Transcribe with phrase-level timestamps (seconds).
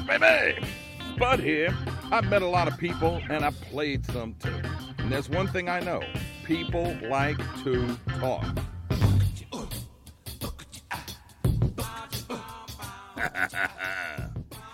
[0.00, 0.66] baby!
[1.18, 1.76] Bud here.
[2.12, 4.60] I've met a lot of people and I've played some too.
[4.98, 6.00] And there's one thing I know
[6.44, 8.44] people like to talk.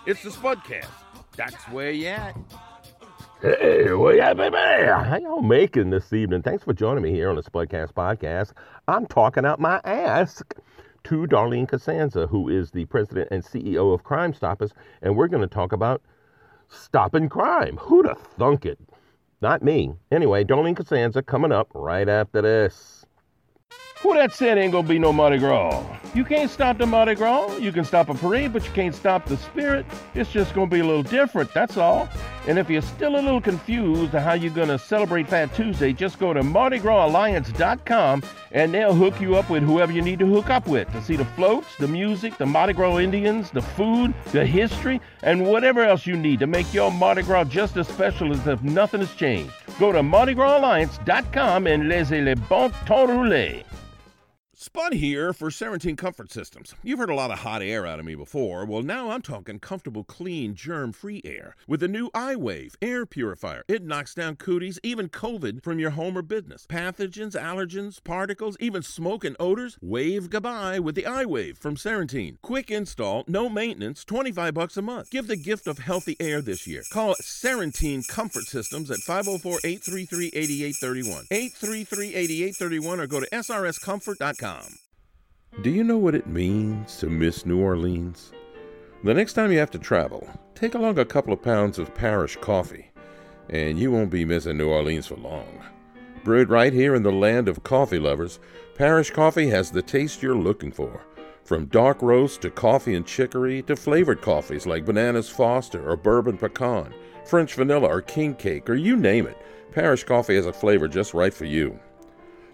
[0.05, 0.87] it's the Spudcast.
[1.35, 2.37] That's where you at.
[3.41, 4.55] Hey, well, yeah, baby.
[4.55, 6.41] How y'all making this evening?
[6.41, 8.53] Thanks for joining me here on the Spudcast podcast.
[8.87, 10.41] I'm talking out my ass
[11.05, 15.41] to Darlene Cusanza, who is the president and CEO of Crime Stoppers, and we're going
[15.41, 16.01] to talk about
[16.67, 17.77] stopping crime.
[17.77, 18.79] Who'd have thunk it?
[19.41, 19.93] Not me.
[20.11, 22.94] Anyway, Darlene Cusanza coming up right after this.
[24.05, 25.83] Who that said ain't gonna be no Mardi Gras?
[26.13, 27.57] You can't stop the Mardi Gras.
[27.57, 29.83] You can stop a parade, but you can't stop the spirit.
[30.13, 32.07] It's just gonna be a little different, that's all.
[32.47, 36.19] And if you're still a little confused on how you're gonna celebrate Fat Tuesday, just
[36.19, 40.67] go to MardiGrasAlliance.com and they'll hook you up with whoever you need to hook up
[40.67, 45.01] with to see the floats, the music, the Mardi Gras Indians, the food, the history,
[45.23, 48.61] and whatever else you need to make your Mardi Gras just as special as if
[48.61, 49.51] nothing has changed.
[49.77, 53.65] Go to MardiGrasAlliance.com and laissez le bon temps rouler.
[54.57, 56.75] Spud here for Serentine Comfort Systems.
[56.81, 58.63] You've heard a lot of hot air out of me before.
[58.63, 63.65] Well, now I'm talking comfortable, clean, germ free air with the new iWave air purifier.
[63.67, 66.65] It knocks down cooties, even COVID, from your home or business.
[66.67, 69.77] Pathogens, allergens, particles, even smoke and odors.
[69.81, 72.37] Wave goodbye with the iWave from Serentine.
[72.41, 75.09] Quick install, no maintenance, 25 bucks a month.
[75.09, 76.83] Give the gift of healthy air this year.
[76.93, 81.25] Call Serentine Comfort Systems at 504 833 8831.
[81.29, 84.44] 833 8831 or go to srscomfort.com.
[85.61, 88.31] Do you know what it means to miss New Orleans?
[89.03, 92.35] The next time you have to travel, take along a couple of pounds of parish
[92.41, 92.91] coffee,
[93.49, 95.63] and you won't be missing New Orleans for long.
[96.23, 98.39] Brewed right here in the land of coffee lovers,
[98.75, 101.01] Parish Coffee has the taste you're looking for.
[101.43, 106.37] From dark roast to coffee and chicory to flavored coffees like Bananas Foster or Bourbon
[106.37, 106.93] Pecan,
[107.25, 109.37] French Vanilla or King Cake, or you name it,
[109.71, 111.79] Parish Coffee has a flavor just right for you.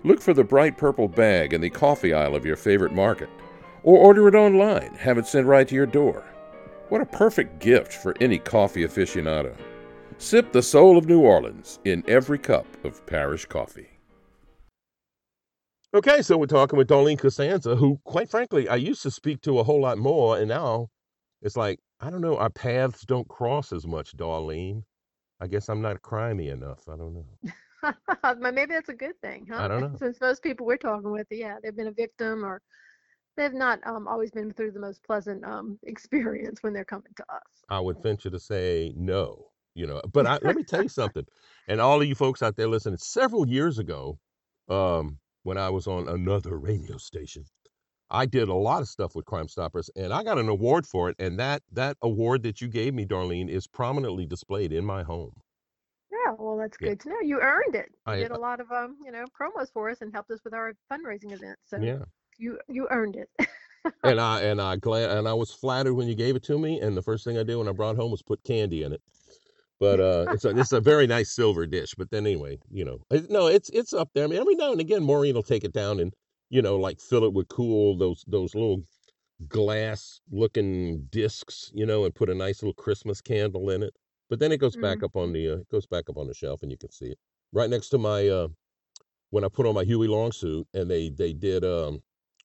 [0.04, 3.30] Look for the bright purple bag in the coffee aisle of your favorite market,
[3.84, 6.24] or order it online, have it sent right to your door.
[6.90, 9.56] What a perfect gift for any coffee aficionado.
[10.18, 13.90] Sip the soul of New Orleans in every cup of parish coffee.
[15.94, 19.60] Okay, so we're talking with Darlene Cusanza, who, quite frankly, I used to speak to
[19.60, 20.88] a whole lot more, and now
[21.44, 24.84] it's like, I don't know, our paths don't cross as much, Darlene.
[25.40, 26.88] I guess I'm not crimey enough.
[26.88, 27.26] I don't know.
[28.40, 29.64] Maybe that's a good thing, huh?
[29.64, 29.96] I don't know.
[29.98, 32.62] Since most people we're talking with, yeah, they've been a victim or
[33.38, 37.24] they've not um, always been through the most pleasant um, experience when they're coming to
[37.34, 37.64] us.
[37.70, 40.02] I would venture to say no, you know.
[40.12, 41.26] But I, let me tell you something,
[41.68, 44.18] and all of you folks out there listening, several years ago,
[44.70, 47.46] um, when I was on another radio station,
[48.10, 51.10] I did a lot of stuff with Crime Stoppers, and I got an award for
[51.10, 51.16] it.
[51.18, 55.34] And that that award that you gave me, Darlene, is prominently displayed in my home.
[56.40, 56.90] Well, that's Yeah.
[56.90, 57.22] good to know.
[57.22, 57.90] You earned it.
[58.08, 60.40] You I- did a lot of um, you know, promos for us and helped us
[60.44, 61.62] with our fundraising events.
[61.68, 62.00] So Yeah.
[62.38, 63.30] you you earned it.
[64.04, 66.80] and I and I glad and I was flattered when you gave it to me.
[66.80, 69.02] And the first thing I did when I brought home was put candy in it.
[69.80, 71.96] But uh, it's a it's a very nice silver dish.
[71.98, 73.00] But then anyway, you know,
[73.30, 74.26] no, it's it's up there.
[74.26, 76.14] I mean, every now and again, Maureen will take it down and
[76.50, 78.84] you know, like fill it with cool those those little
[79.48, 83.96] glass looking discs, you know, and put a nice little Christmas candle in it.
[84.32, 86.34] But then it goes back up on the uh, it goes back up on the
[86.34, 87.20] shelf, and you can see it
[87.52, 88.48] right next to my uh,
[89.30, 92.02] when I put on my Huey Long suit, and they they did um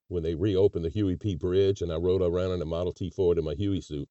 [0.09, 3.09] when they reopened the Huey P Bridge, and I rode around in a Model T
[3.09, 4.09] Ford in my Huey suit,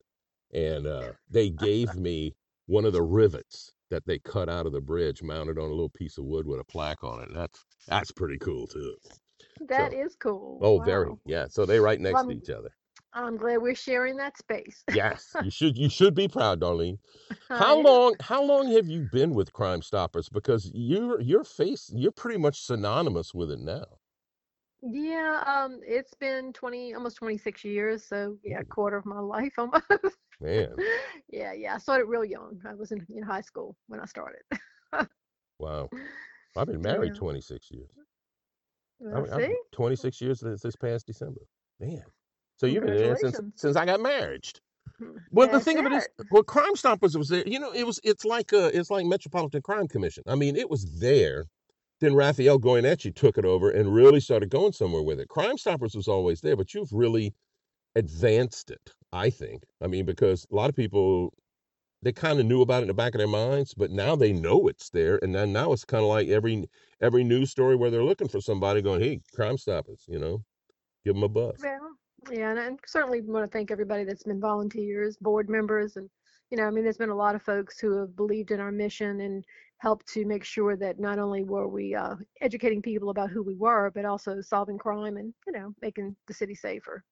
[0.55, 2.35] and uh, they gave me
[2.65, 5.91] one of the rivets that they cut out of the bridge, mounted on a little
[5.91, 7.29] piece of wood with a plaque on it.
[7.35, 8.97] That's that's pretty cool too.
[9.69, 10.59] That So- is cool.
[10.63, 11.47] Oh, very yeah.
[11.51, 12.71] So they right next Well, to each other.
[13.17, 14.85] I'm glad we're sharing that space.
[14.93, 16.99] Yes, you should you should be proud, Darlene.
[17.49, 20.29] How long how long have you been with Crime Stoppers?
[20.29, 23.85] Because your your face you're pretty much synonymous with it now.
[24.83, 29.55] Yeah, um, it's been 20, almost 26 years, so yeah, a quarter of my life
[29.59, 29.83] almost.
[30.39, 30.77] Man,
[31.31, 31.75] Yeah, yeah.
[31.75, 32.61] I started real young.
[32.69, 34.43] I was in, in high school when I started.
[35.59, 35.89] wow.
[36.57, 37.19] I've been married Yeah.
[37.21, 37.91] 26 years.
[39.01, 39.57] Well, I- see?
[39.73, 41.41] 26 years this, this past December.
[41.81, 42.03] Man.
[42.57, 44.49] So you've been there since since I got married.
[45.31, 47.47] Well, the That's thing of it is, well, Crime Stoppers was there.
[47.47, 50.25] You know, it was it's like uh it's like Metropolitan Crime Commission.
[50.27, 51.47] I mean, it was there.
[52.01, 55.29] Then Rafael Goyeneche took it over and really started going somewhere with it.
[55.29, 57.35] Crime Stoppers was always there, but you've really
[57.95, 59.65] advanced it, I think.
[59.83, 61.33] I mean, because a lot of people
[62.03, 64.33] they kind of knew about it in the back of their minds, but now they
[64.33, 66.69] know it's there, and then now it's kind of like every
[67.01, 70.45] every news story where they're looking for somebody going, "Hey, Crime Stoppers," you know,
[71.05, 71.57] give them a buzz.
[71.63, 71.97] Well,
[72.31, 76.11] Yeah, and I certainly want to thank everybody that's been volunteers, board members, and
[76.51, 78.71] you know, I mean, there's been a lot of folks who have believed in our
[78.71, 79.45] mission and
[79.79, 83.55] helped to make sure that not only were we uh, educating people about who we
[83.57, 87.05] were, but also solving crime and you know, making the city safer.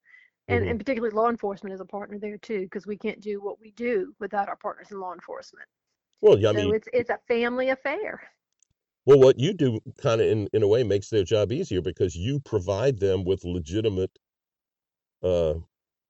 [0.48, 3.40] And, hmm and particularly law enforcement is a partner there too, because we can't do
[3.42, 5.68] what we do without our partners in law enforcement.
[6.20, 8.22] Well, yeah, I So mean, it's it's a family affair.
[9.06, 12.16] well, what you do kind of in in a way makes their job easier because
[12.16, 14.18] you provide them with legitimate
[15.24, 15.54] uh,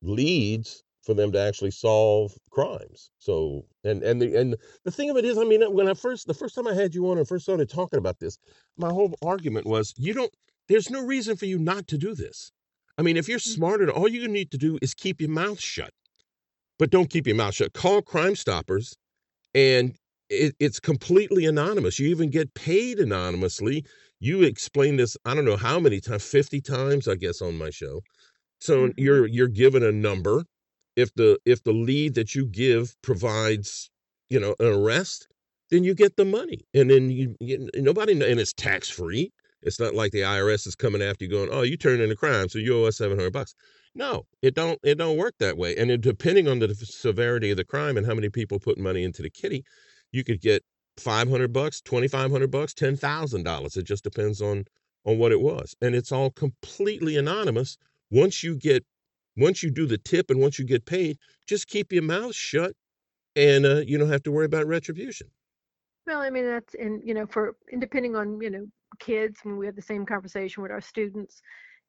[0.03, 3.11] leads for them to actually solve crimes.
[3.19, 6.27] So, and and the and the thing of it is, I mean, when I first
[6.27, 8.39] the first time I had you on and first started talking about this,
[8.79, 10.35] my whole argument was, you don't.
[10.69, 12.53] There's no reason for you not to do this.
[12.99, 13.55] I mean, if you're Mhm.
[13.55, 15.93] smart, and all you need to do is keep your mouth shut.
[16.79, 17.73] But don't keep your mouth shut.
[17.73, 18.97] Call Crime Stoppers,
[19.55, 19.97] and
[20.31, 21.99] it, it's completely anonymous.
[22.01, 23.85] You even get paid anonymously.
[24.21, 27.71] You explain this, I don't know how many times, 50 times, I guess, on my
[27.71, 28.03] show.
[28.65, 30.45] So hmm you're you're given a number.
[30.97, 33.91] If the if the lead that you give provides,
[34.31, 35.29] you know, an arrest,
[35.71, 39.33] then you get the money, and then you, you nobody and it's tax free.
[39.63, 42.17] It's not like the IRS is coming after you, going, "Oh, you turned in a
[42.17, 43.55] crime, so you owe us seven hundred bucks."
[43.95, 45.77] No, it don't it don't work that way.
[45.77, 49.05] And it, depending on the severity of the crime and how many people put money
[49.05, 49.63] into the kitty,
[50.13, 50.63] you could get
[50.97, 53.77] five hundred bucks, twenty five hundred bucks, ten thousand dollars.
[53.77, 54.65] It just depends on
[55.05, 57.77] on what it was, and it's all completely anonymous
[58.15, 58.85] once you get
[59.37, 61.19] once you do the tip and once you get paid
[61.49, 62.75] just keep your mouth shut
[63.37, 65.29] and uh, you don't have to worry about retribution
[66.07, 68.67] Well, I mean, that's, and, you know, for, and depending on, you know,
[68.99, 71.41] kids, when we have the same conversation with our students,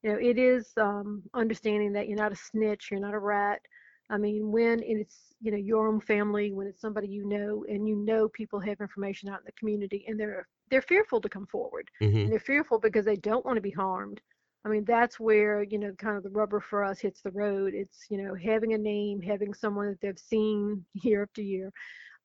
[0.02, 3.60] you know, it is um, understanding that you're not a snitch, you're not a rat.
[4.08, 7.86] I mean, when it's, you know, your own family, when it's somebody you know, and
[7.88, 11.46] you know people have information out in the community and they're, they're fearful to come
[11.46, 14.20] forward hmm and they're fearful because they don't want to be harmed.
[14.66, 17.72] I mean, that's where, you know, kind of the rubber for us hits the road.
[17.74, 21.72] It's, you know, having a name, having someone that they've seen year after year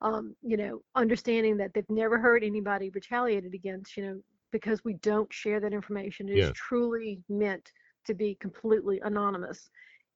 [0.01, 4.19] um, you know, understanding that they've never heard anybody retaliated against, you know,
[4.51, 6.27] because we don't share that information.
[6.27, 7.71] It is yeah truly meant
[8.05, 9.69] to be completely anonymous.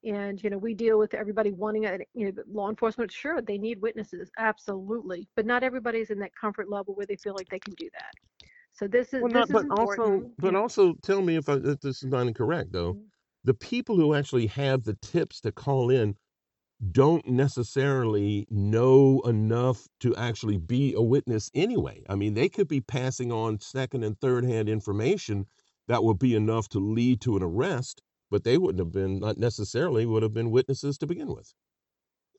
[0.03, 3.57] And, you know, we deal with everybody wanting it, you know, law enforcement, sure, they
[3.57, 5.27] need witnesses, absolutely.
[5.35, 8.13] But not everybody's in that comfort level where they feel like they can do that.
[8.75, 10.35] So this is well this not is but also important.
[10.37, 10.55] but Yeah.
[10.55, 13.09] also tell me if, I, if this is not incorrect though Mhm.
[13.43, 16.17] the people who actually have the tips to call in
[16.91, 22.81] don't necessarily know enough to actually be a witness anyway i mean they could be
[22.81, 25.47] passing on second and third hand information
[25.87, 29.37] that would be enough to lead to an arrest but they wouldn't have been not
[29.37, 31.53] necessarily would have been witnesses to begin with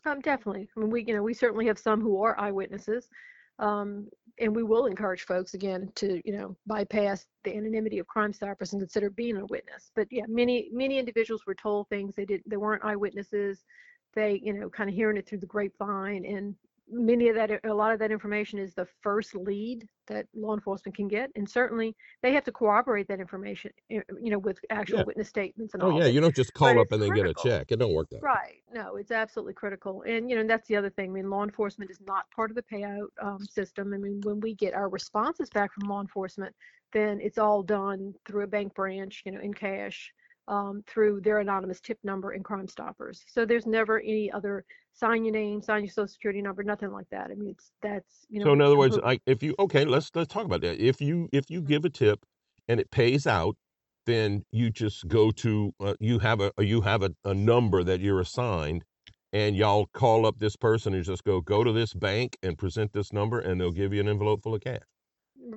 [0.04, 0.68] Um, definitely.
[0.76, 3.08] I mean, we, you know, we certainly have some who are eyewitnesses,
[3.58, 8.32] um, and we will encourage folks again to, you know, bypass the anonymity of Crime
[8.32, 9.90] Stoppers and consider being a witness.
[9.94, 13.64] But yeah, many many individuals were told things they didn't they weren't eyewitnesses.
[14.14, 16.54] They, you know, kind of hearing it through the grapevine, and
[16.88, 20.94] many of that, a lot of that information is the first lead that law enforcement
[20.94, 25.04] can get, and certainly they have to corroborate that information, you know, with actual yeah
[25.06, 26.00] witness statements and oh all.
[26.00, 28.08] yeah you don't just but call up and then get a check it don't work
[28.10, 28.62] that way Right.
[28.72, 30.02] No, it's absolutely critical.
[30.02, 31.10] And, you know, that's the other thing.
[31.10, 33.94] I mean, law enforcement is not part of the payout um, system.
[33.94, 36.54] I mean, when we get our responses back from law enforcement,
[36.92, 40.12] then it's all done through a bank branch, you know, in cash,
[40.48, 43.24] um, through their anonymous tip number and Crime Stoppers.
[43.26, 47.08] So there's never any other sign your name, sign your social security number, nothing like
[47.10, 47.30] that.
[47.30, 48.46] I mean, it's that's, you know.
[48.46, 50.78] So in other words, like if you okay, let's let's talk about that.
[50.80, 52.24] If you if you give a tip
[52.68, 53.56] and it pays out,
[54.06, 58.00] then you just go to uh, you have a you have a, a number that
[58.00, 58.84] you're assigned,
[59.32, 62.92] and y'all call up this person and just go go to this bank and present
[62.92, 64.80] this number, and they'll give you an envelope full of cash.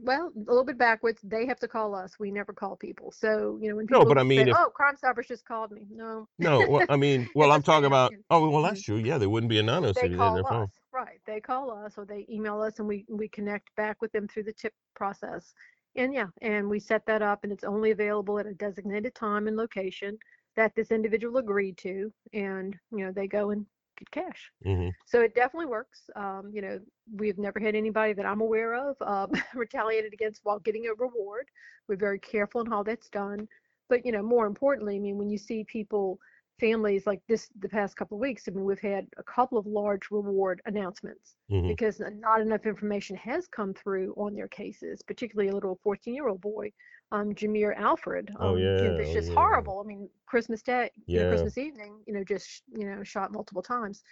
[0.03, 1.19] Well, a little bit backwards.
[1.23, 2.19] They have to call us.
[2.19, 3.11] We never call people.
[3.11, 5.45] So, you know, when No, but people I say, mean if "Oh, Crime Stoppers just
[5.45, 8.13] called me," no, no, well, I mean, well, I'm talking about.
[8.29, 8.69] Oh, well, mm-hmm.
[8.69, 8.97] that's true.
[8.97, 10.63] Yeah, they wouldn't be anonymous they if you didn't call their phone.
[10.63, 14.11] us right they call us or they email us and we we connect back with
[14.11, 15.53] them through the tip process
[15.95, 19.47] and yeah and we set that up and it's only available at a designated time
[19.47, 20.17] and location
[20.55, 23.65] that this individual agreed to and you know they go and
[24.11, 24.51] cash.
[24.63, 26.79] Hmm so it definitely works um, you know
[27.15, 31.47] we've never had anybody that i'm aware of um, retaliated against while getting a reward.
[31.87, 33.47] We're very careful in how that's done.
[33.89, 36.19] But you know more importantly i mean when you see people
[36.59, 39.65] families like this the past couple of weeks i mean we've had a couple of
[39.65, 45.49] large reward announcements hmm because not enough information has come through on their cases particularly
[45.49, 46.71] a little 14 year old boy
[47.11, 49.79] um, Jameer Alfred, Oh um, you know, yeah, that's oh just yeah, horrible.
[49.83, 51.25] I mean, Christmas Day, you know.
[51.25, 54.03] Christmas evening, you know, just, you know, shot multiple times.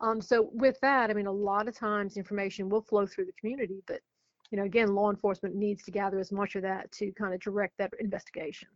[0.00, 3.32] Um, so with that, I mean, a lot of times information will flow through the
[3.40, 4.00] community, but,
[4.50, 7.40] you know, again, law enforcement needs to gather as much of that to kind of
[7.40, 8.68] direct that investigation.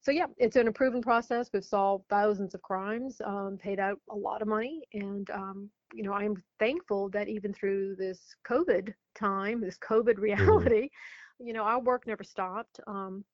[0.00, 1.50] so yeah, it's an improving process.
[1.52, 6.02] We've solved thousands of crimes, um, paid out a lot of money, and um, you
[6.02, 10.70] know I'm thankful that even through this COVID time, this COVID Mhm.
[10.70, 10.88] reality,
[11.38, 13.24] you know our work never stopped, um,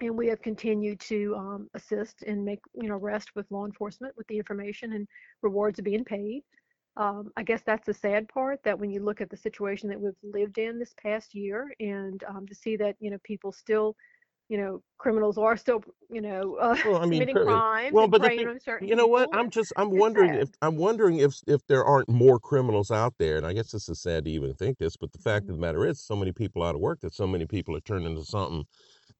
[0.00, 4.14] and we have continued to um, assist and make you know rest with law enforcement
[4.16, 5.06] with the information and
[5.42, 6.42] rewards being paid.
[6.96, 10.00] Um, I guess that's the sad part that when you look at the situation that
[10.00, 13.96] we've lived in this past year, and um, to see that you know people still
[14.50, 18.06] you know, criminals are still, you know, uh, Well, I mean, committing cri- crimes well,
[18.06, 19.28] and but the preying thing, on certain you know what?
[19.28, 19.32] people.
[19.32, 20.50] I'm just I'm It's wondering if.
[20.62, 24.00] I'm wondering if if there aren't more criminals out there, and I guess this is
[24.00, 25.56] sad to even think this, but the fact of Mhm.
[25.56, 28.06] the matter is, so many people out of work that so many people are turned
[28.06, 28.64] into something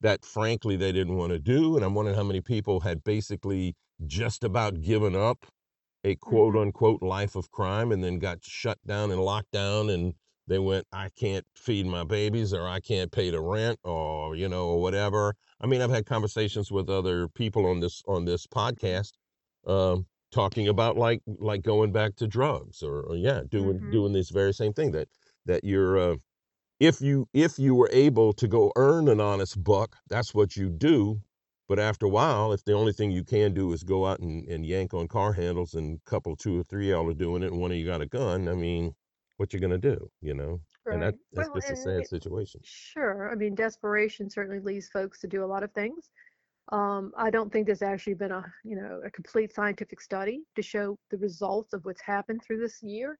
[0.01, 3.77] that frankly they didn't want to do, and I'm wondering how many people had basically
[4.07, 5.47] just about given up
[6.05, 6.59] a quote Mhm.
[6.59, 10.15] unquote life of crime and then got shut down and locked down and
[10.51, 14.49] they went i can't feed my babies or i can't pay the rent or you
[14.49, 18.47] know or whatever i mean i've had conversations with other people on this on this
[18.49, 19.13] podcast
[19.67, 23.93] um talking about like like going back to drugs or, or yeah doing Mhm.
[23.93, 25.09] doing this very same thing that
[25.47, 26.17] that you're uh,
[26.81, 30.71] if you if you were able to go earn an honest buck that's what you
[30.71, 31.21] do
[31.69, 34.47] but after a while if the only thing you can do is go out and,
[34.49, 37.53] and yank on car handles and a couple two or three y'all are doing it
[37.53, 38.95] and one of you got a gun i mean
[39.41, 42.63] what you're gonna do you know and that that's Well, just a sad it, situation
[42.63, 43.31] sure.
[43.33, 46.11] I mean, desperation certainly leads folks to do a lot of things.
[46.73, 50.63] Um, I don't think there's actually been a, you know, a complete scientific study to
[50.63, 53.19] show the results of what's happened through this year.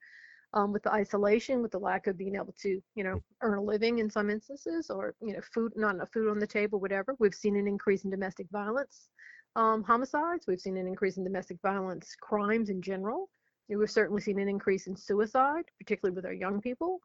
[0.55, 3.63] um, with the isolation, with the lack of being able to, you know, earn a
[3.63, 7.17] living in some instances, or you know, food, not enough food on the table, whatever.
[7.21, 9.11] We've seen an increase in domestic violence,
[9.57, 10.47] um, homicides.
[10.49, 13.31] We've seen an increase in domestic violence crimes in general.
[13.79, 17.01] We've certainly seen an increase in suicide, particularly with our young people.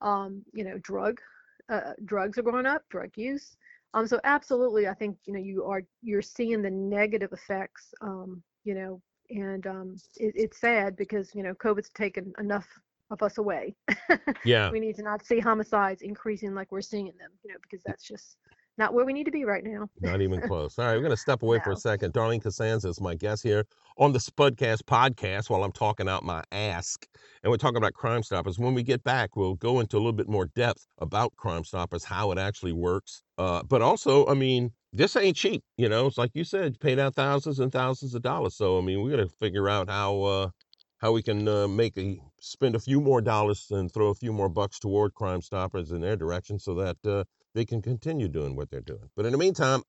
[0.00, 1.20] Um, you know, drug,
[1.68, 3.56] uh, drugs are going up, drug use.
[3.94, 7.92] Um, so absolutely, I think you know you are you're seeing the negative effects.
[8.00, 9.00] Um, you know,
[9.30, 12.66] and um, it, it's sad because you know COVID's taken enough
[13.10, 13.74] of us away.
[14.44, 17.82] yeah we need to not see homicides increasing like we're seeing them, you know, because
[17.84, 18.36] that's just
[18.78, 19.88] not where we need to be right now.
[20.00, 20.78] Not even close.
[20.78, 22.12] All right, we're going to step away for a second.
[22.12, 23.64] Darlene Cusanza is my guest here
[23.98, 27.06] on the Spudcast podcast while I'm talking out my ask.
[27.42, 28.58] And we're talking about Crime Stoppers.
[28.58, 32.04] When we get back, we'll go into a little bit more depth about Crime Stoppers,
[32.04, 33.22] how it actually works.
[33.36, 35.62] Uh, but also, I mean, this ain't cheap.
[35.76, 38.54] You know, it's like you said, paid out thousands and thousands of dollars.
[38.54, 40.22] So, I mean, we got to figure out how.
[40.22, 40.50] Uh,
[40.98, 44.32] how we can uh, make a spend a few more dollars and throw a few
[44.32, 47.24] more bucks toward Crime Stoppers in their direction, so that uh,
[47.54, 49.08] they can continue doing what they're doing.
[49.16, 49.82] But in the meantime,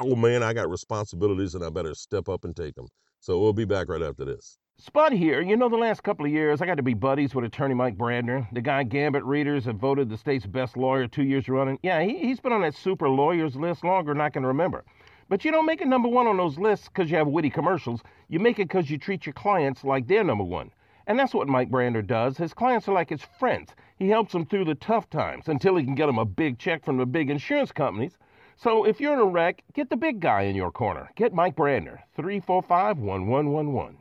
[0.00, 2.88] oh man, I got responsibilities and I better step up and take them.
[3.20, 4.58] So we'll be back right after this.
[4.80, 5.40] Spud here.
[5.40, 7.96] You know, the last couple of years, I got to be buddies with attorney Mike
[7.96, 11.80] Brandner, the guy Gambit readers have voted the state's best lawyer two years running.
[11.82, 14.84] Yeah, he, he's been on that super lawyers list longer than I can remember.
[15.28, 18.02] But you don't make it number one on those lists because you have witty commercials.
[18.28, 20.70] You make it because you treat your clients like they're number one.
[21.06, 22.38] And that's what Mike Brandner does.
[22.38, 23.74] His clients are like his friends.
[23.96, 26.84] He helps them through the tough times until he can get them a big check
[26.84, 28.16] from the big insurance companies.
[28.56, 31.10] So if you're in a wreck, get the big guy in your corner.
[31.14, 33.98] Get Mike Brandner, 345 1111.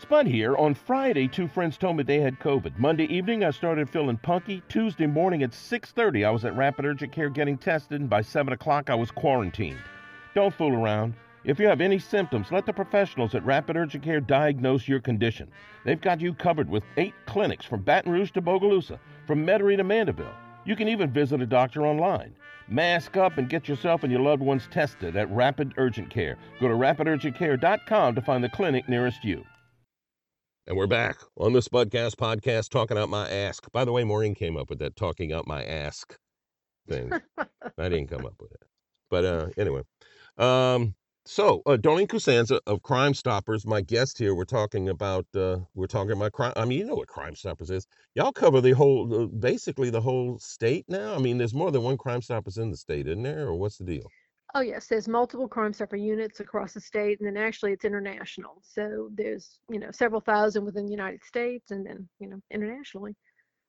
[0.00, 0.56] Spud here.
[0.56, 2.78] On Friday, two friends told me they had COVID.
[2.78, 4.62] Monday evening, I started feeling punky.
[4.68, 8.52] Tuesday morning at 6:30, I was at Rapid Urgent Care getting tested, and by 7
[8.52, 9.80] o'clock, I was quarantined.
[10.34, 11.14] Don't fool around.
[11.44, 15.50] If you have any symptoms, let the professionals at Rapid Urgent Care diagnose your condition.
[15.84, 19.84] They've got you covered with eight clinics from Baton Rouge to Bogalusa, from Metairie to
[19.84, 20.34] Mandeville.
[20.64, 22.34] You can even visit a doctor online.
[22.68, 26.36] Mask up and get yourself and your loved ones tested at Rapid Urgent Care.
[26.60, 29.42] Go to rapidurgentcare.com to find the clinic nearest you.
[30.66, 33.72] And we're back on the Spudcast podcast talking out my ask.
[33.72, 36.14] By the way, Maureen came up with that talking out my ask
[36.86, 37.10] thing.
[37.38, 38.62] I didn't come up with it.
[39.08, 39.80] But uh, anyway,
[40.38, 40.94] um,
[41.28, 44.34] so uh, Darlene Cusanza of Crime Stoppers, my guest here.
[44.34, 46.54] We're talking about uh, we're talking about crime.
[46.56, 47.86] I mean, you know what Crime Stoppers is.
[48.14, 51.14] Y'all cover the whole, uh, basically the whole state now.
[51.14, 53.48] I mean, there's more than one Crime Stoppers in the state, isn't there?
[53.48, 54.10] Or what's the deal?
[54.54, 58.62] Oh yes, there's multiple Crime Stopper units across the state, and then actually it's international.
[58.62, 63.14] So there's you know several thousand within the United States, and then you know internationally.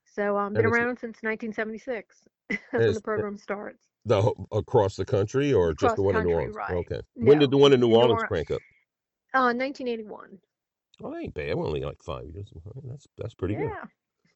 [0.05, 2.15] So um, been around since 1976.
[2.49, 3.79] That's when the program starts.
[4.06, 6.56] The across the country or just the one in New country, Orleans?
[6.56, 6.72] right.
[6.72, 7.01] Okay.
[7.15, 8.62] When did No, the one in New in Orleans Or- crank up?
[9.34, 10.39] Uh, 1981.
[11.03, 11.56] Oh, that ain't bad.
[11.56, 12.51] We're only like five years.
[12.84, 13.70] That's that's pretty good.
[13.70, 13.86] yeah.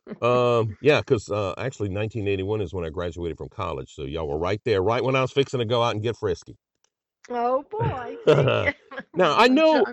[0.22, 3.94] Um, yeah, because uh, actually 1981 is when I graduated from college.
[3.96, 6.18] So y'all were right there, right when I was fixing to go out and get
[6.18, 6.58] frisky.
[7.30, 8.18] Oh boy.
[8.28, 8.74] see?
[9.16, 9.86] Now, I know-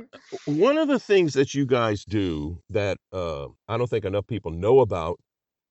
[0.46, 4.50] One of the things that you guys do that uh, I don't think enough people
[4.50, 5.20] know about,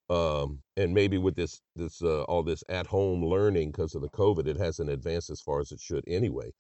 [0.09, 4.09] um, and maybe with this this uh, all this at home learning because of the
[4.09, 6.51] COVID, it hasn't advanced as far as it should anyway.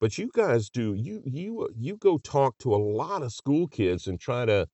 [0.00, 4.06] but you guys do you you you go talk to a lot of school kids
[4.06, 4.68] and try to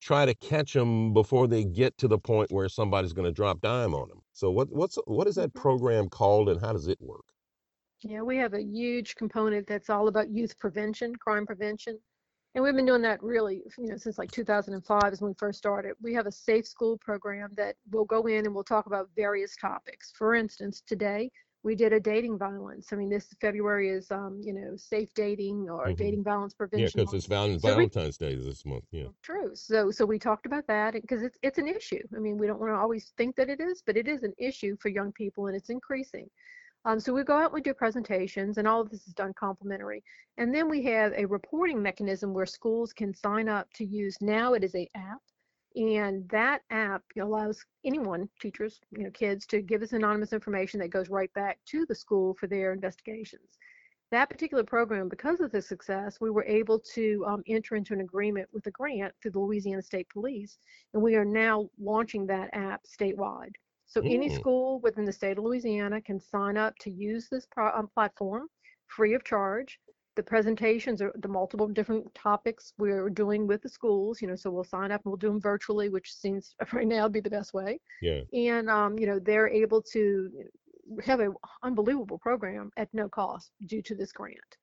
[0.00, 3.60] try to catch them before they get to the point where somebody's going to drop
[3.60, 4.20] dime on them.
[4.32, 5.66] So what what's what is that Mhm.
[5.66, 7.24] program called and how does it work?
[8.02, 12.00] Yeah, we have a huge component that's all about youth prevention, crime prevention.
[12.56, 15.58] And we've been doing that really, you know, since like 2005 is when we first
[15.58, 15.92] started.
[16.00, 19.54] We have a safe school program that will go in and we'll talk about various
[19.56, 20.10] topics.
[20.16, 21.30] For instance, today
[21.64, 22.94] we did a dating violence.
[22.94, 26.98] I mean, this February is, um, you know, safe dating or hmm dating violence prevention.
[26.98, 27.26] Yeah, because it's
[27.60, 28.84] So Valentine's Day this month.
[28.90, 29.08] Yeah.
[29.22, 29.50] True.
[29.54, 32.02] So so we talked about that because it's it's an issue.
[32.16, 34.32] I mean, we don't want to always think that it is, but it is an
[34.38, 36.30] issue for young people and it's increasing.
[36.86, 39.34] Um, so we go out and we do presentations, and all of this is done
[39.34, 40.04] complimentary.
[40.38, 44.16] And then we have a reporting mechanism where schools can sign up to use.
[44.20, 45.20] Now it is a app,
[45.74, 50.90] and that app allows anyone, teachers, you know, kids, to give us anonymous information that
[50.90, 53.58] goes right back to the school for their investigations.
[54.12, 58.00] That particular program, because of the success, we were able to um, enter into an
[58.00, 60.56] agreement with a grant through the Louisiana State Police,
[60.94, 63.54] and we are now launching that app statewide.
[63.86, 64.34] So any Mm.
[64.34, 68.48] school within the state of Louisiana can sign up to use this pro- um, platform
[68.88, 69.80] free of charge.
[70.16, 74.50] The presentations are the multiple different topics we're doing with the schools, you know, so
[74.50, 77.30] we'll sign up and we'll do them virtually, which seems right now to be the
[77.30, 77.80] best way.
[78.00, 78.22] Yeah.
[78.32, 80.30] And, um, you know, they're able to
[81.04, 84.56] have an unbelievable program at no cost due to this grant.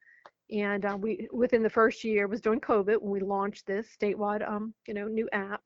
[0.52, 4.48] And uh, we, within the first year, was during COVID when we launched this statewide,
[4.48, 5.62] um, you know, new app.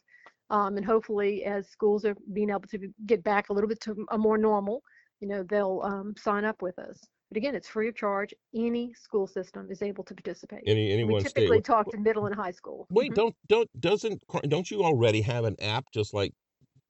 [0.49, 4.05] Um, and hopefully, as schools are being able to get back a little bit to
[4.11, 4.81] a more normal,
[5.19, 6.99] you know, they'll um, sign up with us.
[7.29, 8.33] But again, it's free of charge.
[8.55, 10.67] Any school system is able to participate.
[10.67, 12.89] Any And we anyone state typically talk to middle and high school.
[12.89, 13.15] wait, Mhm.
[13.15, 16.33] don't don't doesn't don't you already have an app just like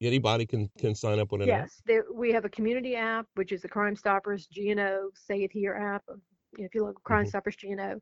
[0.02, 1.70] anybody can can sign up with an app?
[1.70, 1.82] Yes,
[2.14, 6.04] we have a community app, which is the Crime Stoppers GNO Say It Here app.
[6.08, 6.16] you
[6.60, 8.00] know, If you look Crime hmm Stoppers GNO,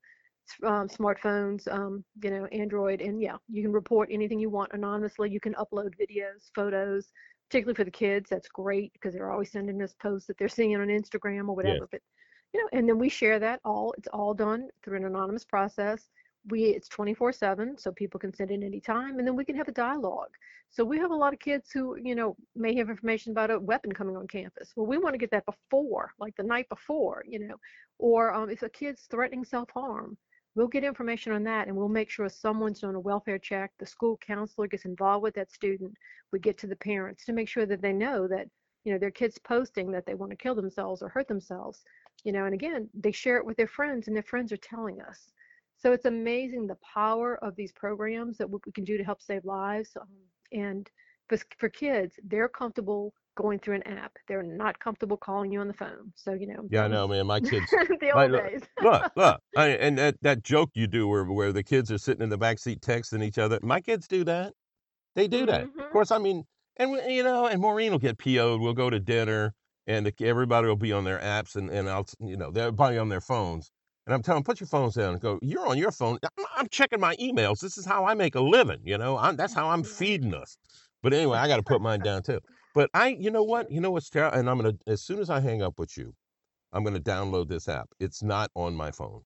[0.64, 5.30] um, smartphones, um, you know, Android, and yeah, you can report anything you want anonymously.
[5.30, 7.12] You can upload videos, photos,
[7.50, 8.30] particularly for the kids.
[8.30, 11.80] That's great because they're always sending us posts that they're seeing on Instagram or Yeah.
[11.80, 11.88] whatever.
[11.92, 12.02] But
[12.54, 13.94] you know, and then we share that all.
[13.98, 16.10] It's all done through an anonymous process.
[16.48, 19.68] We it's 24/7, so people can send in any time, and then we can have
[19.68, 20.32] a dialogue.
[20.70, 23.60] So we have a lot of kids who, you know, may have information about a
[23.60, 24.74] weapon coming on campus.
[24.76, 27.56] Well, we want to get that before, like the night before, you know,
[27.98, 30.18] or um, if a kid's threatening self-harm,
[30.56, 33.72] we'll get information on that, and we'll make sure someone's doing a welfare check.
[33.78, 35.94] The school counselor gets involved with that student.
[36.32, 38.48] We get to the parents to make sure that they know that,
[38.86, 41.84] you know, their kids posting that they want to kill themselves or hurt themselves,
[42.24, 45.02] you know, and again, they share it with their friends, and their friends are telling
[45.02, 45.32] us.
[45.78, 49.44] So it's amazing the power of these programs that we can do to help save
[49.44, 49.92] lives.
[50.00, 50.08] Um,
[50.54, 50.90] and
[51.28, 54.14] for, for kids, they're comfortable going through an app.
[54.28, 56.14] They're not comfortable calling you on the phone.
[56.16, 57.28] So, you know, Yeah, I know, man.
[57.28, 58.62] My kids, the old look, days.
[58.80, 62.24] look, look, I, and that that joke you do where where the kids are sitting
[62.24, 63.60] in the back seat texting each other.
[63.62, 64.54] My kids do that.
[65.16, 65.64] They do that.
[65.64, 66.46] Of hmm course, I mean,
[66.78, 68.62] and you know, and Maureen will get PO'd.
[68.62, 69.54] We'll go to dinner,
[69.88, 72.98] and the, everybody will be on their apps, and and I'll, you know, they'll probably
[73.00, 73.72] on their phones.
[74.08, 75.40] And I'm telling them, put your phones down and go.
[75.42, 76.20] You're on your phone.
[76.38, 77.60] I'm, I'm checking my emails.
[77.62, 78.82] This is how I make a living.
[78.86, 80.58] You know, I'm, that's how I'm feeding us.
[81.04, 82.40] But anyway, I got to put mine down too.
[82.76, 83.72] But I, you know what?
[83.72, 84.38] You know what's terrible?
[84.38, 86.16] And I'm gonna, as soon as I hang up with you,
[86.74, 87.90] I'm gonna download this app.
[88.00, 89.24] It's not on my phone.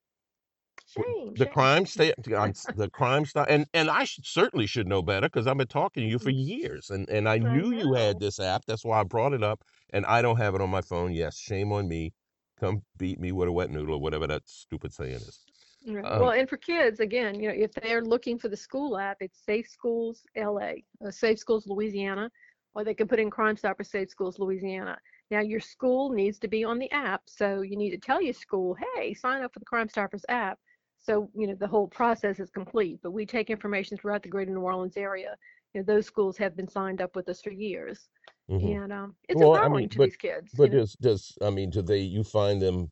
[0.84, 1.48] Shame, The shame.
[1.48, 5.56] crime state, the crime stop, and and I should, certainly should know better because I've
[5.56, 8.62] been talking to you for years, and and I I knew you had this app.
[8.66, 11.12] That's why I brought it up, and I don't have it on my phone.
[11.12, 12.12] Yes, shame on me.
[12.58, 15.40] Come beat me with a wet noodle or whatever that stupid saying is.
[15.86, 16.04] Right.
[16.04, 19.16] Um, Well, and for kids, again, you know, if they're looking for the school app,
[19.20, 22.30] it's Safe Schools LA, uh, Safe Schools Louisiana,
[22.74, 24.98] or they can put in Crime Stopper Safe Schools Louisiana.
[25.30, 28.34] Now, your school needs to be on the app, so you need to tell your
[28.34, 30.58] school, hey, sign up for the Crime Stoppers app.
[30.98, 33.00] So, you know, the whole process is complete.
[33.02, 35.36] But we take information throughout the greater New Orleans area.
[35.72, 38.08] You know, those schools have been signed up with us for years,
[38.50, 38.82] mhm.
[38.82, 40.52] and um, it's Well, I empowering mean, to but these kids.
[40.56, 42.00] But does does I mean, do they?
[42.00, 42.90] You find them?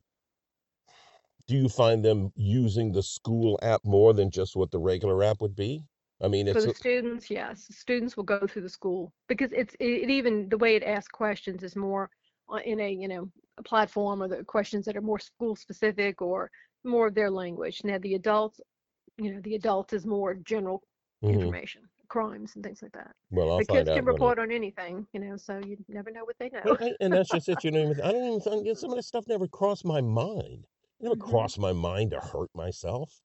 [1.48, 5.40] Do you find them using the school app more than just what the regular app
[5.40, 5.84] would be?
[6.20, 9.84] I mean, For the students, yes, students will go through the school because it's it,
[9.84, 12.10] it even the way it asks questions is more
[12.64, 16.50] in a you know a platform or the questions that are more school specific or
[16.84, 17.82] more of their language.
[17.84, 18.60] Now the adults,
[19.16, 20.82] you know, the adult is more general
[21.22, 21.34] mhm.
[21.34, 23.10] information, crimes and things like that.
[23.30, 26.36] Well, I'll find kids can report on anything, you know, so you never know what
[26.38, 26.76] they know.
[26.80, 27.62] And, and, that's just it.
[27.62, 30.64] You know, I don't even think some of this stuff never crossed my mind.
[31.00, 33.20] It never hmm crossed my mind to hurt myself.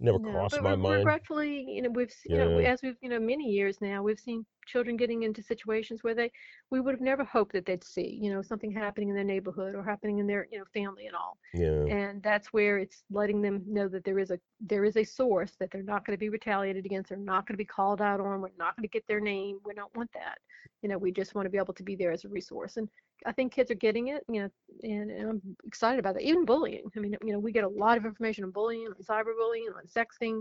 [0.00, 1.14] Never No, crossed my mind.
[1.14, 4.46] regretfully, you know, we've, you know, as we've, you know, many years now, we've seen
[4.66, 6.30] children getting into situations where they,
[6.70, 9.74] we would have never hoped that they'd see, you know, something happening in their neighborhood
[9.74, 11.38] or happening in their, you know, family and all.
[11.54, 11.84] Yeah.
[11.94, 15.52] And that's where it's letting them know that there is a, there is a source
[15.58, 17.08] that they're not going to be retaliated against.
[17.08, 18.40] They're not going to be called out on.
[18.40, 19.58] We're not going to get their name.
[19.64, 20.38] We don't want that.
[20.82, 22.76] You know, we just want to be able to be there as a resource.
[22.76, 22.88] And
[23.26, 24.48] I think kids are getting it, you know,
[24.82, 26.22] and, and I'm excited about that.
[26.22, 26.90] Even bullying.
[26.96, 29.86] I mean, you know, we get a lot of information on bullying, on cyberbullying, on
[29.86, 30.40] sexting,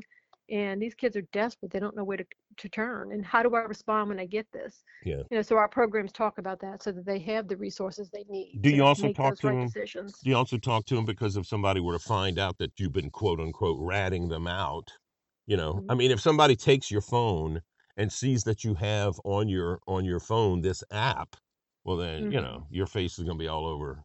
[0.51, 1.71] and these kids are desperate.
[1.71, 2.25] They don't know where to,
[2.57, 3.11] to turn.
[3.11, 4.83] And how do I respond when I get this?
[5.01, 5.23] Yeah.
[5.29, 8.23] You know, so our programs talk about that so that they have the resources they
[8.29, 8.61] need.
[8.61, 9.75] Do to you also talk to right them?
[9.75, 10.23] decisions.
[10.23, 12.93] Do you also talk to them because if somebody were to find out that you've
[12.93, 14.97] been quote unquote ratting them out,
[15.45, 15.95] you know, I Mhm.
[15.95, 17.61] mean, if somebody takes your phone
[17.95, 21.35] and sees that you have on your on your phone this app,
[21.83, 22.41] well then, you Mhm.
[22.41, 24.03] know, your face is gonna be all over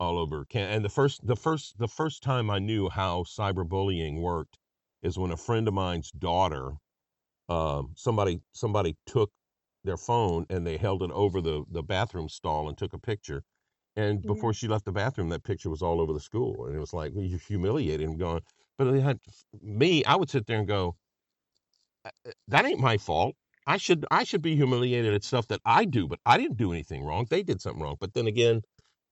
[0.00, 0.46] all over.
[0.54, 4.58] And the first the first the first time I knew how cyberbullying worked
[5.02, 6.74] is when a friend of mine's daughter,
[7.48, 9.32] um, somebody somebody took
[9.84, 13.42] their phone and they held it over the the bathroom stall and took a picture.
[13.96, 14.26] And Yeah.
[14.26, 16.94] before she left the bathroom, that picture was all over the school, and it was
[16.94, 18.16] like well, you humiliated him.
[18.18, 18.42] Going,
[18.78, 19.20] but they had
[19.60, 20.04] me.
[20.04, 20.96] I would sit there and go,
[22.04, 23.34] "Uh, uh, that ain't my fault.
[23.66, 26.72] I should I should be humiliated at stuff that I do, but I didn't do
[26.72, 27.26] anything wrong.
[27.30, 27.96] They did something wrong.
[28.00, 28.62] But then again,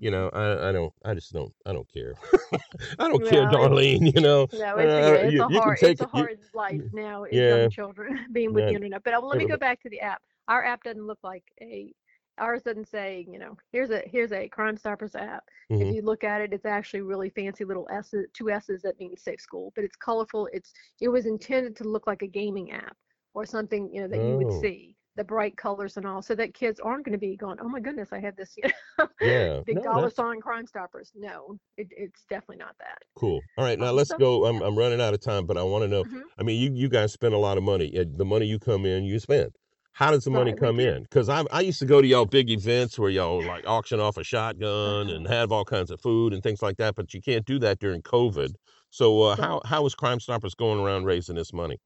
[0.01, 2.17] you know, I I don't I just don't I don't care.
[3.01, 4.13] I don't care, Well, it's Darlene.
[4.15, 6.07] You know, no, uh, it's yeah, it's you, a you can hard take it's a
[6.07, 6.11] it.
[6.13, 8.67] You, hard life now as yeah, young children being with yeah.
[8.67, 9.03] the internet.
[9.05, 10.23] But uh, let me go back to the app.
[10.49, 11.93] Our app doesn't look like a
[12.39, 15.45] ours doesn't say, you know, here's a here's a Crime Stoppers app.
[15.79, 18.99] If hmm you look at it, it's actually really fancy little S's, two S's that
[18.99, 20.49] mean Safe School, but it's colorful.
[20.53, 22.97] It's it was intended to look like a gaming app
[23.35, 26.35] or something, you know, that you would Oh, see the bright colors and all, so
[26.35, 28.65] that kids aren't going to be going, oh my goodness, I have this, you
[28.99, 29.61] know, yeah.
[29.67, 31.13] big No, dollar that's sign Crime Stoppers.
[31.15, 33.03] No, it, it's definitely not that.
[33.17, 33.45] cool.
[33.57, 34.47] All right, now Um, let's so go.
[34.47, 34.63] I'm.
[34.63, 36.05] I'm running out of time, but I want to know.
[36.05, 37.91] hmm I mean, you you guys spend a lot of money.
[37.93, 39.53] The money you come in, you spend.
[39.93, 41.03] How does the money Right, come in?
[41.03, 44.17] Because I I used to go to y'all big events where y'all like auction off
[44.17, 45.11] a shotgun Uh-huh.
[45.11, 47.79] and have all kinds of food and things like that, but you can't do that
[47.81, 48.55] during COVID.
[48.91, 51.79] So uh, how how is Crime Stoppers going around raising this money?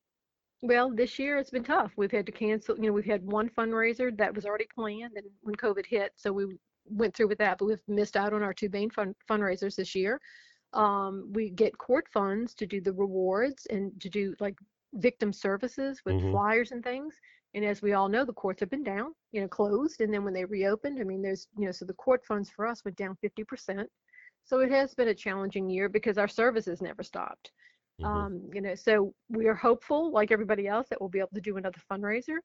[0.62, 1.92] Well, this year it's been tough.
[1.96, 5.26] We've had to cancel, you know, we've had one fundraiser that was already planned and
[5.42, 6.46] when COVID hit, so we
[6.86, 9.94] went through with that, but we've missed out on our two main fun fundraisers this
[9.94, 10.20] year.
[10.72, 14.56] Um, we get court funds to do the rewards and to do like
[14.94, 17.18] victim services with hmm flyers and things.
[17.54, 20.00] And as we all know, the courts have been down, you know, closed.
[20.00, 22.66] And then when they reopened, I mean, there's, you know, so the court funds for
[22.66, 23.88] us went down 50%.
[24.44, 27.52] So it has been a challenging year because our services never stopped.
[27.98, 31.30] Hmm Um, you know, so we are hopeful, like everybody else, that we'll be able
[31.34, 32.38] to do another fundraiser,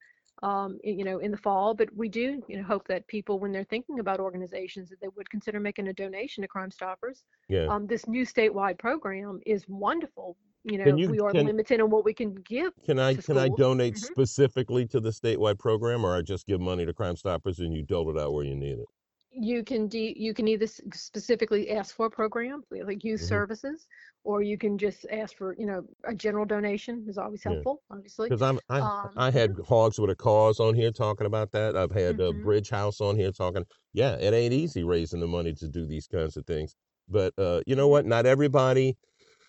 [0.44, 1.74] um, you know, in the fall.
[1.74, 5.10] But we do, you know, hope that people, when they're thinking about organizations, that they
[5.16, 7.24] would consider making a donation to Crime Stoppers.
[7.50, 7.68] Yeah.
[7.68, 10.38] Um, this new statewide program is wonderful.
[10.64, 13.38] You know, you we are can limited on what we can give can I can
[13.38, 17.16] I donate hmm specifically to the statewide program, or I just give money to Crime
[17.16, 18.88] Stoppers and you dole it out where you need it?
[19.32, 23.88] You can de- you can either specifically ask for a program like youth hmm services
[24.24, 27.63] or you can just ask for you know a general donation is always Yeah.
[27.63, 31.28] helpful obviously Because I'm I um I had Hogs with a Cause on here talking
[31.28, 31.76] about that.
[31.78, 33.65] I've had uh, mhm, Bridge House on here talking.
[33.94, 36.76] Yeah, it ain't easy raising the money to do these kinds of things.
[37.10, 38.06] But uh, you know what?
[38.06, 38.98] Not everybody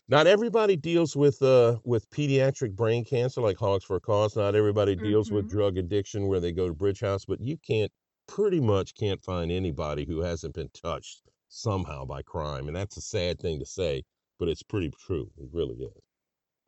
[0.08, 4.36] not everybody deals with uh with pediatric brain cancer like Hogs for a Cause.
[4.36, 5.50] Not everybody deals with mhm.
[5.50, 7.24] drug addiction where they go to Bridge House.
[7.26, 7.92] But you can't
[8.30, 13.00] pretty much can't find anybody who hasn't been touched somehow by crime, and that's a
[13.02, 14.04] sad thing to say,
[14.38, 15.30] but it's pretty true.
[15.36, 16.02] It really is.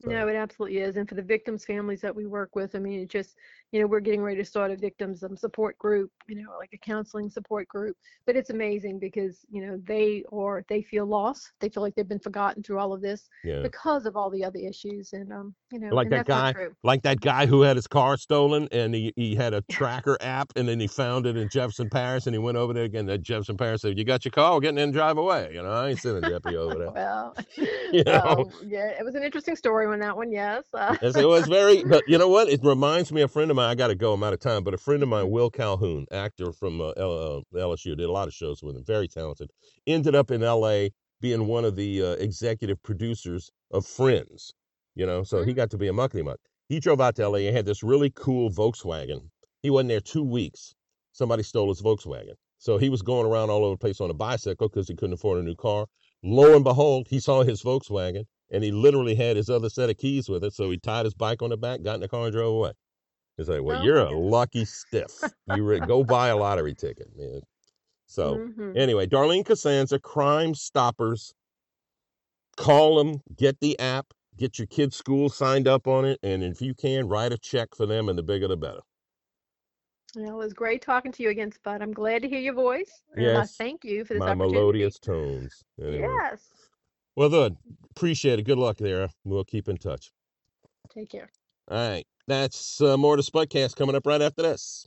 [0.01, 0.97] So No, it absolutely is.
[0.97, 3.37] And for the victims' families that we work with, I mean, it just,
[3.73, 6.69] you know, we're getting ready to start a victims um, support group, you know, like
[6.75, 7.97] a counseling support group.
[8.27, 11.53] But it's amazing because, you know, they or they feel lost.
[11.59, 13.63] They feel like they've been forgotten through all of this yeah.
[13.63, 15.15] because of all the other issues.
[15.15, 18.69] And, um, you know, like that guy like that guy who had his car stolen
[18.73, 22.27] and he, he had a tracker app and then he found it in Jefferson Parish
[22.27, 24.61] and he went over there again that Jefferson Parish said you got your car we're
[24.61, 27.35] getting in and drive away you know I ain't sending Jeppy over there Well,
[27.93, 30.31] you know um, yeah, it was an interesting story on that one.
[30.31, 30.65] Yes.
[30.75, 33.51] Uh, so it was very but you know what it reminds me of a friend
[33.51, 35.27] of mine I got to go I'm out of time but a friend of mine
[35.27, 38.77] mhm, Will Calhoun actor from uh, L, uh, LSU did a lot of shows with
[38.77, 39.51] him very talented
[39.87, 40.89] ended up in LA
[41.21, 44.55] being one of the uh, executive producers of Friends
[44.95, 47.29] you know so he mm, got to be a muckety muck he drove out to
[47.29, 49.31] LA and had this really cool Volkswagen.
[49.63, 50.75] He wasn't there two weeks
[51.13, 52.35] somebody stole his Volkswagen.
[52.59, 55.15] So he was going around all over the place on a bicycle because he couldn't
[55.15, 55.87] afford a new car.
[56.23, 59.99] Lo and behold he saw his Volkswagen and he literally had his other set of
[59.99, 62.25] keys with it so he tied his bike on the back got in the car
[62.25, 62.73] and drove away
[63.39, 64.31] it's like well Oh you're a goodness.
[64.31, 67.41] lucky stiff you re- go buy a lottery ticket man
[68.07, 71.35] so hmm anyway darlene Cusanza crime stoppers
[72.57, 76.61] call them get the app get your kids' school signed up on it, and if
[76.61, 78.81] you can, write a check for them, and the bigger the better.
[80.15, 81.81] Well, it was great talking to you again, Spud.
[81.81, 83.03] I'm glad to hear your voice.
[83.15, 84.55] And I Yes, thank you for this my opportunity.
[84.55, 85.65] melodious tones.
[85.81, 86.01] Anyway.
[86.01, 86.49] Yes.
[87.17, 87.57] Well, good.
[87.91, 88.43] Appreciate it.
[88.43, 89.09] Good luck there.
[89.25, 90.13] We'll keep in touch.
[90.91, 91.31] Take care.
[91.71, 92.07] All right.
[92.29, 94.87] That's uh, more to Spudcast coming up right after this.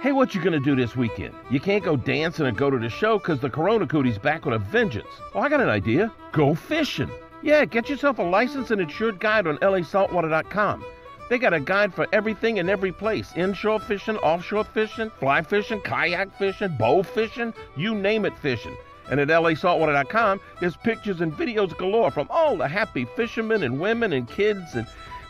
[0.00, 1.34] Hey, what you gonna do this weekend?
[1.50, 4.54] You can't go dancing or go to the show because the Corona Cootie's back with
[4.54, 5.06] a vengeance.
[5.34, 6.10] Oh, I got an idea.
[6.32, 7.10] Go fishing.
[7.42, 10.82] Yeah, get yourself a licensed and insured guide on lasaltwater.com.
[11.28, 15.82] They got a guide for everything and every place inshore fishing, offshore fishing, fly fishing,
[15.82, 18.76] kayak fishing, bow fishing, you name it fishing.
[19.10, 24.14] And at lasaltwater.com, there's pictures and videos galore from all the happy fishermen and women
[24.14, 24.74] and kids.
[24.74, 24.86] And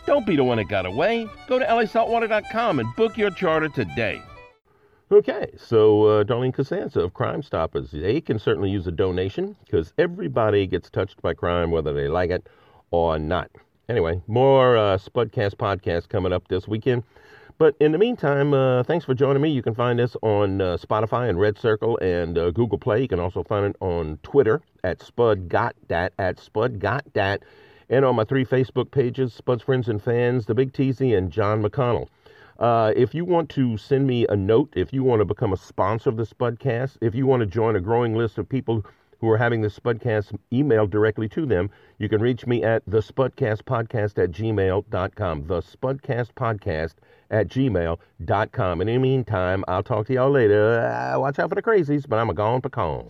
[0.06, 1.28] don't be the one that got away.
[1.48, 4.22] Go to lasaltwater.com and book your charter today.
[5.12, 9.92] Okay, so uh, Darlene Cusanza of Crime Stoppers, they can certainly use a donation because
[9.98, 12.46] everybody gets touched by crime, whether they like it
[12.92, 13.50] or not.
[13.88, 17.02] Anyway, more uh, Spudcast podcast coming up this weekend.
[17.58, 19.50] But in the meantime, uh, thanks for joining me.
[19.50, 23.02] You can find us on uh, Spotify and Red Circle and uh, Google Play.
[23.02, 27.38] You can also find it on Twitter at SpudGotDat, at SpudGotDat,
[27.88, 31.64] and on my three Facebook pages, Spud's Friends and Fans, The Big Teasy, and John
[31.64, 32.06] McConnell.
[32.60, 35.56] Uh, if you want to send me a note, if you want to become a
[35.56, 38.84] sponsor of the Spudcast, if you want to join a growing list of people
[39.20, 42.98] who are having the Spudcast emailed directly to them, you can reach me at the
[42.98, 45.46] Spudcastpodcast at gmail.com.
[45.46, 46.94] The Spudcastpodcast
[47.30, 48.80] at gmail.com.
[48.80, 50.80] And in the meantime, I'll talk to y'all later.
[50.80, 53.08] Uh, watch out for the crazies, but I'm a gone pecan.